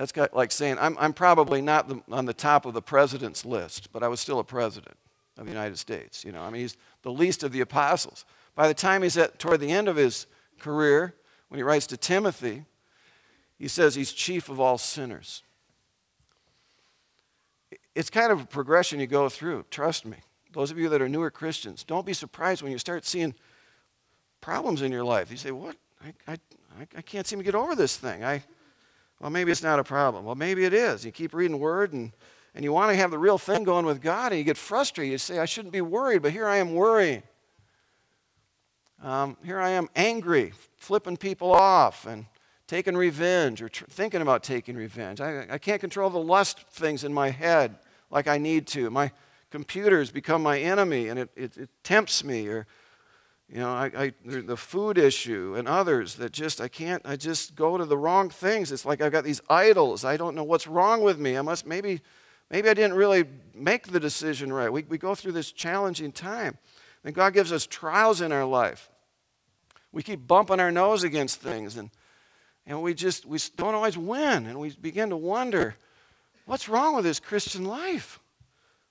[0.00, 3.44] That's got, like saying, I'm, I'm probably not the, on the top of the president's
[3.44, 4.96] list, but I was still a president
[5.36, 6.24] of the United States.
[6.24, 8.24] You know, I mean, he's the least of the apostles.
[8.54, 10.26] By the time he's at toward the end of his
[10.58, 11.16] career,
[11.48, 12.64] when he writes to Timothy,
[13.58, 15.42] he says he's chief of all sinners.
[17.94, 20.16] It's kind of a progression you go through, trust me.
[20.54, 23.34] Those of you that are newer Christians, don't be surprised when you start seeing
[24.40, 25.30] problems in your life.
[25.30, 25.76] You say, What?
[26.02, 28.24] I, I, I can't seem to get over this thing.
[28.24, 28.42] I,
[29.20, 30.24] well, maybe it's not a problem.
[30.24, 31.04] Well, maybe it is.
[31.04, 32.12] You keep reading Word and,
[32.54, 35.12] and you want to have the real thing going with God and you get frustrated.
[35.12, 37.22] You say, I shouldn't be worried, but here I am worrying.
[39.02, 42.26] Um, here I am angry, flipping people off and
[42.66, 45.20] taking revenge or tr- thinking about taking revenge.
[45.20, 47.76] I, I can't control the lust things in my head
[48.10, 48.90] like I need to.
[48.90, 49.10] My
[49.50, 52.66] computers become my enemy and it, it, it tempts me or
[53.50, 57.56] you know I, I, the food issue and others that just i can't i just
[57.56, 58.70] go to the wrong things.
[58.70, 60.04] It's like i've got these idols.
[60.04, 61.36] I don't know what's wrong with me.
[61.36, 62.00] I must maybe
[62.50, 64.72] maybe i didn't really make the decision right.
[64.72, 66.58] We, we go through this challenging time.
[67.04, 68.88] And god gives us trials in our life.
[69.92, 71.90] We keep bumping our nose against things and
[72.66, 74.46] and we just we don't always win.
[74.46, 75.74] And we begin to wonder
[76.46, 78.20] what's wrong with this christian life?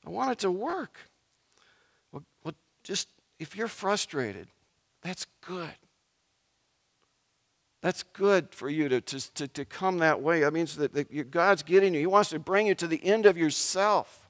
[0.06, 0.98] I want it to work.
[2.12, 3.08] Well, well, just
[3.40, 4.48] if you're frustrated,
[5.02, 5.74] that's good.
[7.82, 10.42] That's good for you to, to, to, to come that way.
[10.42, 12.02] That means that, that God's getting you.
[12.02, 14.28] He wants to bring you to the end of yourself.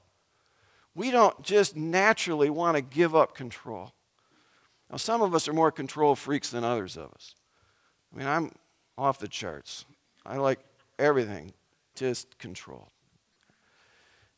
[0.94, 3.92] We don't just naturally want to give up control.
[4.90, 7.34] Now, some of us are more control freaks than others of us.
[8.12, 8.52] I mean, I'm
[8.96, 9.84] off the charts.
[10.24, 10.60] I like
[10.98, 11.52] everything
[11.94, 12.90] just controlled.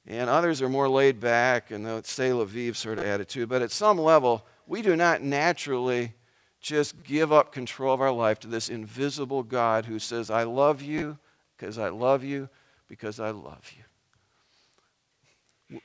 [0.06, 3.48] And others are more laid back and the c'est la vie sort of attitude.
[3.48, 6.14] But at some level, we do not naturally
[6.60, 10.80] just give up control of our life to this invisible God who says, I love
[10.80, 11.18] you
[11.56, 12.48] because I love you
[12.88, 13.82] because I love you.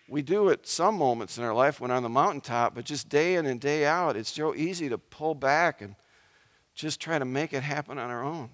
[0.08, 3.36] We do at some moments in our life when on the mountaintop, but just day
[3.36, 5.96] in and day out, it's so easy to pull back and
[6.76, 8.50] just try to make it happen on our own.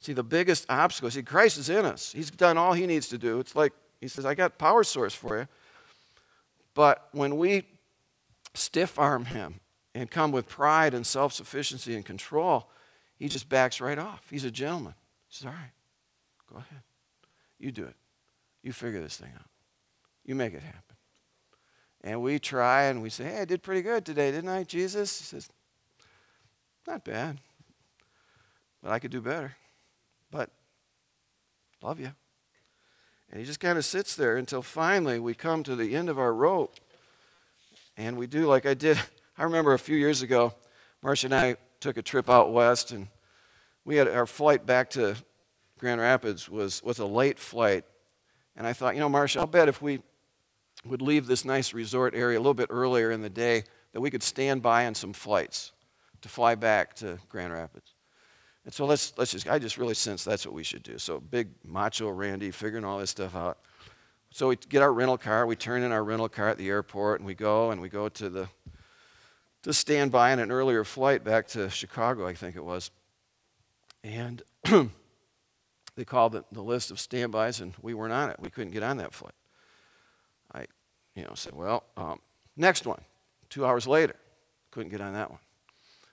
[0.00, 2.12] See, the biggest obstacle, see, Christ is in us.
[2.12, 3.38] He's done all he needs to do.
[3.38, 5.48] It's like he says, I got power source for you.
[6.74, 7.64] But when we
[8.54, 9.60] stiff arm him
[9.94, 12.70] and come with pride and self sufficiency and control,
[13.16, 14.26] he just backs right off.
[14.30, 14.94] He's a gentleman.
[15.28, 15.72] He says, All right,
[16.50, 16.82] go ahead.
[17.58, 17.96] You do it.
[18.62, 19.48] You figure this thing out.
[20.24, 20.96] You make it happen.
[22.02, 25.18] And we try and we say, Hey, I did pretty good today, didn't I, Jesus?
[25.18, 25.48] He says,
[26.86, 27.38] Not bad.
[28.82, 29.56] But I could do better.
[30.30, 30.50] But
[31.82, 32.12] love you.
[33.30, 36.18] And he just kind of sits there until finally we come to the end of
[36.18, 36.76] our rope.
[38.00, 38.98] And we do like I did.
[39.38, 40.54] I remember a few years ago,
[41.02, 43.08] Marcia and I took a trip out west, and
[43.84, 45.16] we had our flight back to
[45.78, 47.84] Grand Rapids was, was a late flight.
[48.56, 50.00] And I thought, you know, Marcia, I'll bet if we
[50.86, 54.10] would leave this nice resort area a little bit earlier in the day, that we
[54.10, 55.72] could stand by on some flights
[56.22, 57.94] to fly back to Grand Rapids.
[58.64, 60.96] And so let's, let's just, I just really sense that's what we should do.
[60.96, 63.58] So big macho Randy figuring all this stuff out.
[64.32, 67.20] So we get our rental car, we turn in our rental car at the airport,
[67.20, 68.48] and we go and we go to the,
[69.62, 72.90] to stand by on an earlier flight back to Chicago, I think it was.
[74.04, 74.42] And
[75.96, 78.36] they called the, the list of standbys, and we weren't on it.
[78.40, 79.34] We couldn't get on that flight.
[80.54, 80.66] I,
[81.16, 82.20] you know, said, well, um,
[82.56, 83.00] next one.
[83.48, 84.14] Two hours later,
[84.70, 85.40] couldn't get on that one.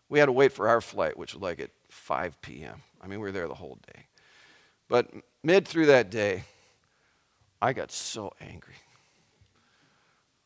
[0.09, 2.81] We had to wait for our flight, which was like at 5 p.m.
[2.99, 4.07] I mean, we were there the whole day.
[4.87, 5.11] But
[5.43, 6.45] mid through that day,
[7.61, 8.75] I got so angry.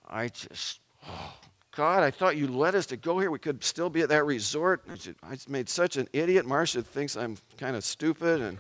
[0.10, 1.34] I just, oh,
[1.76, 3.32] God, I thought you led us to go here.
[3.32, 4.84] We could still be at that resort.
[5.24, 6.46] I made such an idiot.
[6.46, 8.42] Marcia thinks I'm kind of stupid.
[8.42, 8.58] And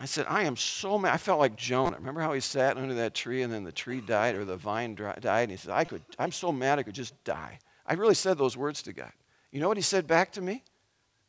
[0.00, 1.14] I said, I am so mad.
[1.14, 1.96] I felt like Jonah.
[1.96, 4.94] Remember how he sat under that tree and then the tree died or the vine
[4.94, 5.24] died?
[5.24, 7.58] And he said, I could, I'm so mad I could just die.
[7.86, 9.12] I really said those words to God.
[9.50, 10.62] You know what he said back to me?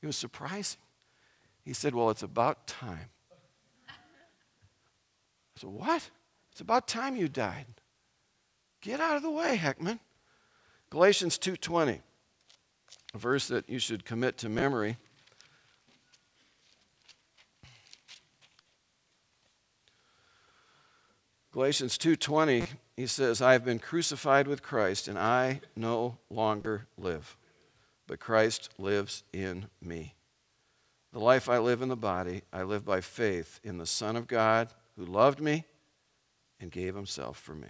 [0.02, 0.80] It was surprising.
[1.64, 3.10] He said, Well, it's about time.
[5.64, 6.10] Said, What?
[6.52, 7.68] It's about time you died.
[8.82, 10.00] Get out of the way, Hekman.
[10.90, 12.02] Galatians 2:20,
[13.14, 14.98] a verse that you should commit to memory.
[21.52, 27.38] Galatians 2:20, he says, "I have been crucified with Christ, and I no longer live."
[28.06, 30.16] but Christ lives in me.
[31.14, 34.28] The life I live in the body, I live by faith in the Son of
[34.28, 35.66] God who loved me
[36.60, 37.68] and gave himself for me.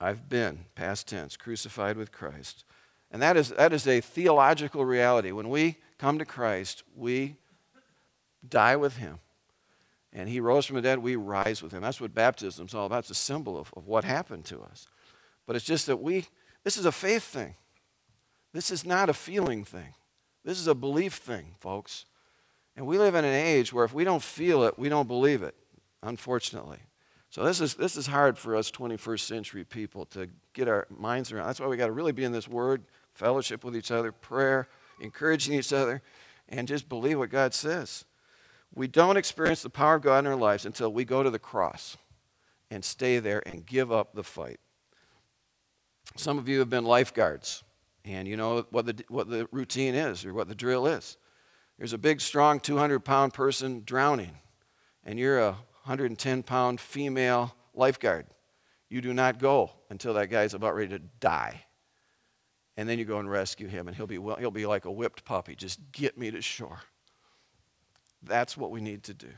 [0.00, 2.64] I've been, past tense, crucified with Christ.
[3.10, 5.32] And that is, that is a theological reality.
[5.32, 7.36] When we come to Christ, we
[8.48, 9.18] die with him.
[10.12, 11.82] And he rose from the dead, we rise with him.
[11.82, 13.00] That's what baptism is all about.
[13.00, 14.86] It's a symbol of, of what happened to us.
[15.46, 16.26] But it's just that we,
[16.64, 17.54] this is a faith thing.
[18.52, 19.94] This is not a feeling thing.
[20.44, 22.06] This is a belief thing, folks.
[22.78, 25.42] And we live in an age where if we don't feel it, we don't believe
[25.42, 25.56] it,
[26.00, 26.78] unfortunately.
[27.28, 31.32] So this is, this is hard for us 21st century people to get our minds
[31.32, 31.48] around.
[31.48, 34.68] That's why we got to really be in this word, fellowship with each other, prayer,
[35.00, 36.02] encouraging each other,
[36.48, 38.04] and just believe what God says.
[38.72, 41.40] We don't experience the power of God in our lives until we go to the
[41.40, 41.96] cross
[42.70, 44.60] and stay there and give up the fight.
[46.14, 47.64] Some of you have been lifeguards,
[48.04, 51.16] and you know what the, what the routine is or what the drill is.
[51.78, 54.36] There's a big, strong 200 pound person drowning,
[55.04, 55.52] and you're a
[55.84, 58.26] 110 pound female lifeguard.
[58.88, 61.64] You do not go until that guy's about ready to die.
[62.76, 65.24] And then you go and rescue him, and he'll be, he'll be like a whipped
[65.24, 65.54] puppy.
[65.54, 66.80] Just get me to shore.
[68.22, 69.28] That's what we need to do.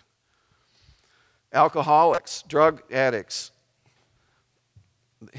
[1.52, 3.50] Alcoholics, drug addicts,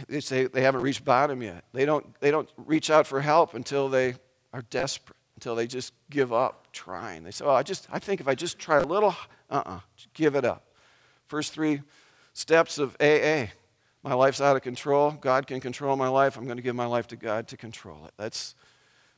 [0.07, 1.63] they say they haven't reached bottom yet.
[1.73, 4.15] They don't, they don't reach out for help until they
[4.53, 7.23] are desperate, until they just give up trying.
[7.23, 9.15] They say, Oh, I, just, I think if I just try a little,
[9.49, 9.79] uh uh-uh, uh,
[10.13, 10.67] give it up.
[11.27, 11.81] First three
[12.33, 13.47] steps of AA.
[14.03, 15.11] My life's out of control.
[15.11, 16.37] God can control my life.
[16.37, 18.13] I'm going to give my life to God to control it.
[18.17, 18.55] That's,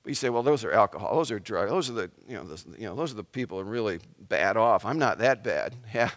[0.03, 2.43] but you say, well, those are alcohol, those are drugs, those are the, you know,
[2.43, 4.85] the, you know, those are the people who are really bad off.
[4.85, 5.75] I'm not that bad.
[5.93, 6.11] Yeah.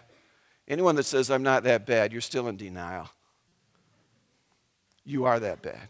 [0.69, 3.09] Anyone that says I'm not that bad, you're still in denial.
[5.05, 5.87] You are that bad.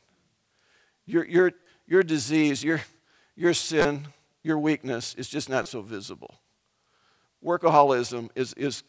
[1.08, 1.52] Your, your,
[1.88, 2.82] your disease, your,
[3.36, 4.06] your sin,
[4.48, 6.40] your weakness is just not so visible.
[7.44, 8.84] Workaholism is, is,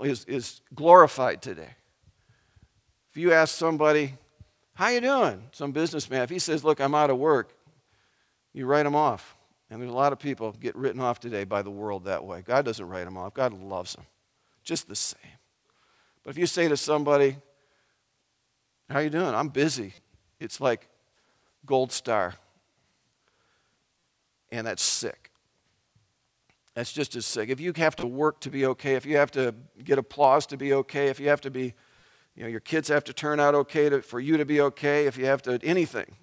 [0.00, 1.74] is, is glorified today.
[3.10, 4.14] If you ask somebody,
[4.74, 5.42] how you doing?
[5.52, 7.54] Some businessman, if he says, look, I'm out of work,
[8.52, 9.36] you write him off.
[9.70, 12.42] And there's a lot of people get written off today by the world that way.
[12.42, 13.34] God doesn't write them off.
[13.34, 14.04] God loves them
[14.66, 15.20] just the same.
[16.22, 17.36] But if you say to somebody,
[18.90, 19.34] how you doing?
[19.34, 19.94] I'm busy.
[20.38, 20.88] It's like
[21.64, 22.34] gold star.
[24.50, 25.30] And that's sick.
[26.74, 27.48] That's just as sick.
[27.48, 30.58] If you have to work to be okay, if you have to get applause to
[30.58, 31.72] be okay, if you have to be,
[32.34, 35.06] you know, your kids have to turn out okay to, for you to be okay,
[35.06, 36.16] if you have to, anything,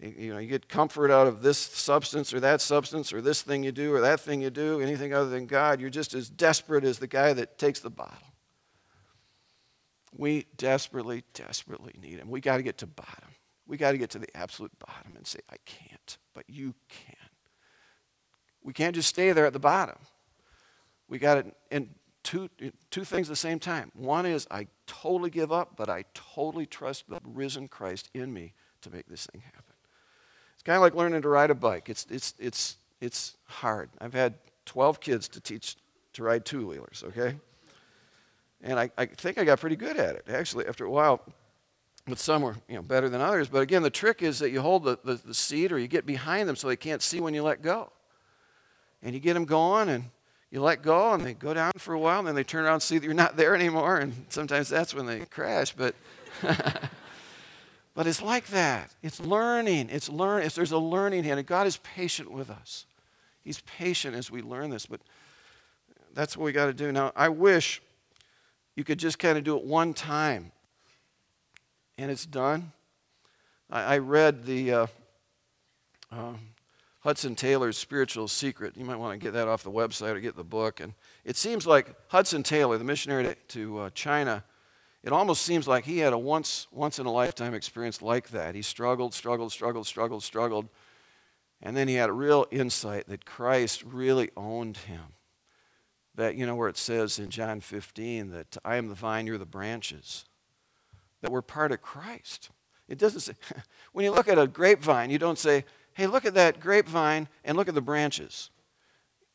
[0.00, 3.62] you know, you get comfort out of this substance or that substance or this thing
[3.62, 6.84] you do or that thing you do, anything other than God, you're just as desperate
[6.84, 8.16] as the guy that takes the bottle.
[10.16, 12.30] We desperately, desperately need Him.
[12.30, 13.30] We got to get to bottom.
[13.66, 17.13] We got to get to the absolute bottom and say, I can't, but you can.
[18.64, 19.96] We can't just stay there at the bottom.
[21.08, 21.90] We got to, and
[22.22, 22.48] two,
[22.90, 23.92] two things at the same time.
[23.94, 28.54] One is I totally give up, but I totally trust the risen Christ in me
[28.80, 29.74] to make this thing happen
[30.54, 31.88] It's kind of like learning to ride a bike.
[31.88, 33.90] It's, it's, it's, it's hard.
[34.00, 34.34] I've had
[34.66, 35.76] 12 kids to teach
[36.14, 37.36] to ride two wheelers, okay?
[38.62, 41.20] And I, I think I got pretty good at it, actually, after a while.
[42.06, 43.48] But some were you know, better than others.
[43.48, 46.06] But again, the trick is that you hold the, the, the seat or you get
[46.06, 47.90] behind them so they can't see when you let go.
[49.04, 50.04] And you get them going and
[50.50, 52.74] you let go and they go down for a while and then they turn around
[52.74, 53.98] and see that you're not there anymore.
[53.98, 55.72] And sometimes that's when they crash.
[55.72, 55.94] But
[57.94, 58.90] But it's like that.
[59.02, 59.88] It's learning.
[59.90, 60.42] It's learn.
[60.42, 62.86] It's, there's a learning hand, and God is patient with us.
[63.44, 65.00] He's patient as we learn this, but
[66.12, 66.90] that's what we got to do.
[66.90, 67.80] Now, I wish
[68.74, 70.50] you could just kind of do it one time,
[71.96, 72.72] and it's done.
[73.70, 74.86] I, I read the uh,
[76.10, 76.38] um,
[77.04, 78.78] Hudson Taylor's Spiritual Secret.
[78.78, 80.80] You might want to get that off the website or get the book.
[80.80, 84.42] And it seems like Hudson Taylor, the missionary to, uh, China,
[85.02, 88.54] it almost seems like he had a once, once in a lifetime experience like that.
[88.54, 90.70] He struggled, struggled, struggled, struggled, struggled.
[91.60, 95.12] And then he had a real insight that Christ really owned him.
[96.14, 99.36] That, you know, where it says in John 15 that I am the vine, you're
[99.36, 100.24] the branches.
[101.20, 102.48] That we're part of Christ.
[102.88, 103.34] It doesn't say,
[103.92, 107.56] when you look at a grapevine, you don't say, hey, look at that grapevine and
[107.56, 108.50] look at the branches.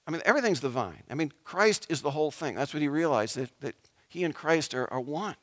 [0.06, 1.04] I mean, everything's the vine.
[1.10, 2.56] I mean, Christ is the whole thing.
[2.56, 3.76] That's what he realized, that, that
[4.08, 5.36] he and Christ are, are one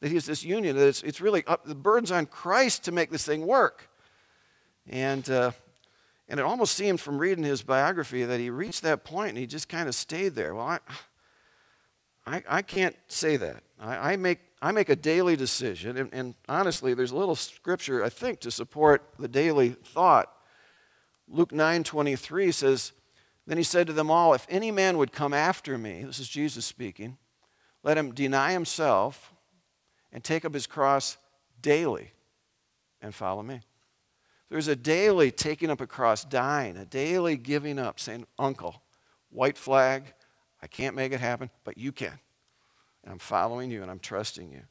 [0.00, 3.10] that he's this union, that it's, it's really up, the burden's on Christ to make
[3.10, 3.88] this thing work.
[4.88, 5.52] And, uh,
[6.28, 9.46] and it almost seemed from reading his biography that he reached that point and he
[9.46, 10.54] just kind of stayed there.
[10.54, 10.78] Well, I,
[12.26, 13.62] I, I can't say that.
[13.80, 18.04] I, I, make, I make a daily decision, and, and honestly, there's a little scripture,
[18.04, 20.32] I think, to support the daily thought.
[21.28, 22.92] Luke 9 23 says,
[23.46, 26.28] Then he said to them all, If any man would come after me, this is
[26.28, 27.18] Jesus speaking,
[27.82, 29.32] let him deny himself
[30.12, 31.18] and take up his cross
[31.60, 32.12] daily
[33.00, 33.60] and follow me.
[34.48, 38.80] There's a daily taking up a cross, dying, a daily giving up, saying, Uncle,
[39.30, 40.04] white flag,
[40.62, 42.18] I can't make it happen, but you can.
[43.02, 44.62] And I'm following you and I'm trusting you.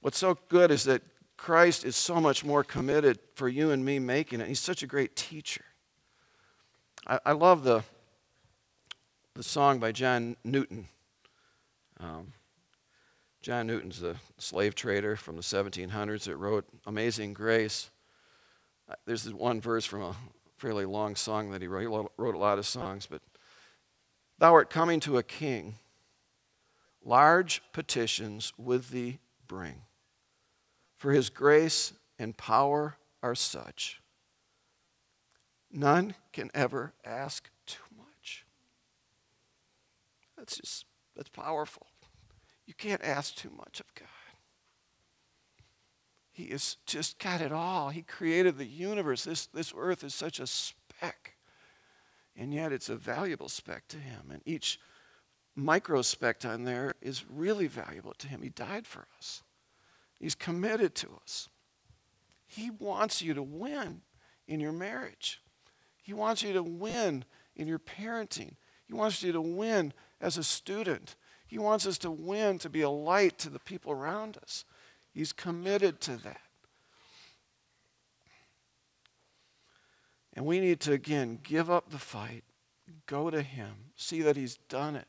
[0.00, 1.00] What's so good is that
[1.44, 4.48] Christ is so much more committed for you and me making it.
[4.48, 5.66] He's such a great teacher.
[7.06, 7.82] I, I love the,
[9.34, 10.88] the song by John Newton.
[12.00, 12.32] Um,
[13.42, 17.90] John Newton's the slave trader from the 1700s that wrote Amazing Grace.
[18.88, 20.16] Uh, There's this one verse from a
[20.56, 21.80] fairly long song that he wrote.
[21.82, 23.20] He wrote a lot of songs, but
[24.38, 25.74] Thou art coming to a king,
[27.04, 29.82] large petitions with thee bring.
[31.04, 34.00] For his grace and power are such,
[35.70, 38.46] none can ever ask too much.
[40.38, 41.88] That's just, that's powerful.
[42.64, 44.08] You can't ask too much of God.
[46.32, 47.90] He has just got it all.
[47.90, 49.24] He created the universe.
[49.24, 51.34] This, this earth is such a speck,
[52.34, 54.30] and yet it's a valuable speck to Him.
[54.30, 54.80] And each
[55.54, 58.40] micro speck on there is really valuable to Him.
[58.40, 59.42] He died for us,
[60.24, 61.50] He's committed to us.
[62.46, 64.00] He wants you to win
[64.48, 65.42] in your marriage,
[66.02, 68.54] He wants you to win in your parenting,
[68.86, 71.16] He wants you to win as a student.
[71.46, 74.64] He wants us to win, to be a light to the people around us.
[75.12, 76.40] He's committed to that.
[80.32, 82.44] And we need to, again, give up the fight,
[83.04, 85.06] go to Him, see that He's done it.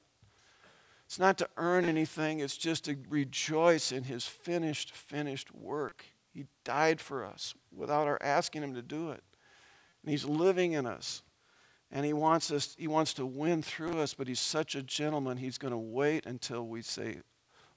[1.06, 6.06] It's not to earn anything, it's just to rejoice in His finished, finished work.
[6.34, 9.24] He died for us without our asking Him to do it.
[10.04, 11.22] And He's living in us.
[11.92, 15.38] And He wants us, He wants to win through us, but He's such a gentleman,
[15.38, 17.18] He's going to wait until we say,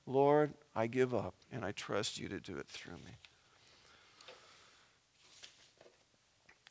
[0.07, 3.19] Lord, I give up and I trust you to do it through me.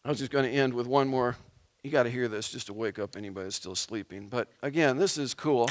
[0.04, 1.36] I was just going to end with one more.
[1.84, 4.28] You got to hear this just to wake up anybody that's still sleeping.
[4.28, 5.70] But again, this is cool.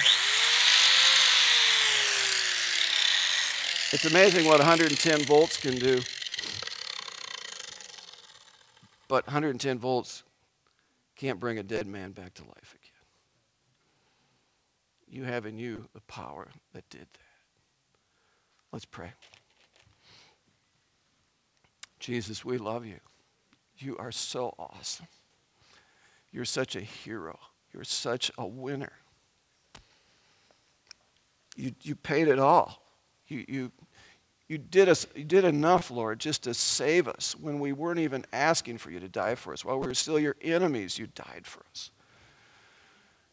[3.93, 6.01] It's amazing what 110 volts can do.
[9.07, 10.25] But 110 volts
[11.15, 12.91] can't bring a dead man back to life again.
[15.09, 17.21] You have in you the power that did that.
[18.73, 19.13] Let's pray.
[22.01, 22.99] Jesus, we love you.
[23.79, 25.07] You are so awesome.
[26.33, 27.39] You're such a hero.
[27.73, 28.93] You're such a winner.
[31.55, 32.83] You, you paid it all.
[33.29, 33.73] You, you,
[34.49, 38.25] you, did us, you did enough, Lord, just to save us when we weren't even
[38.33, 39.65] asking for you to die for us.
[39.65, 41.91] While we were still your enemies, you died for us.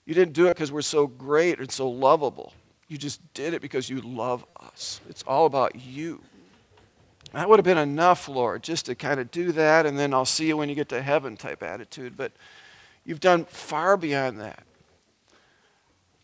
[0.05, 2.53] You didn't do it because we're so great and so lovable.
[2.87, 4.99] You just did it because you love us.
[5.09, 6.21] It's all about you.
[7.31, 10.25] That would have been enough, Lord, just to kind of do that, and then I'll
[10.25, 12.15] see you when you get to heaven type attitude.
[12.15, 12.31] But
[13.05, 14.63] you've done far beyond that.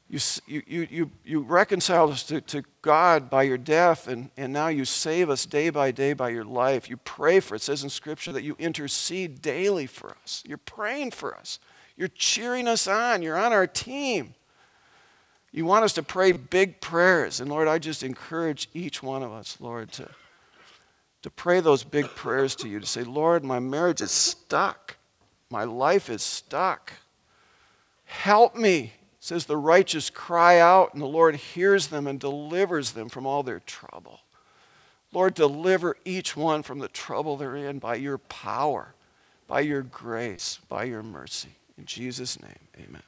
[0.09, 4.67] You, you, you, you reconciled us to, to God by your death, and, and now
[4.67, 6.89] you save us day by day by your life.
[6.89, 7.61] You pray for us.
[7.61, 10.43] It says in Scripture that you intercede daily for us.
[10.47, 11.59] You're praying for us.
[11.95, 13.21] You're cheering us on.
[13.21, 14.33] You're on our team.
[15.51, 17.39] You want us to pray big prayers.
[17.39, 20.09] And Lord, I just encourage each one of us, Lord, to,
[21.21, 24.97] to pray those big prayers to you, to say, Lord, my marriage is stuck.
[25.51, 26.93] My life is stuck.
[28.05, 33.09] Help me says the righteous cry out and the Lord hears them and delivers them
[33.09, 34.21] from all their trouble.
[35.11, 38.93] Lord, deliver each one from the trouble they're in by your power,
[39.47, 41.49] by your grace, by your mercy.
[41.77, 43.01] In Jesus' name, amen.